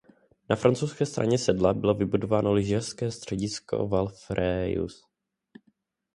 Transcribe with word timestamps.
Na 0.49 0.55
francouzské 0.55 1.05
straně 1.05 1.37
sedla 1.37 1.73
bylo 1.73 1.93
vybudováno 1.93 2.53
lyžařské 2.53 3.11
středisko 3.11 3.87
Valfréjus. 3.87 5.05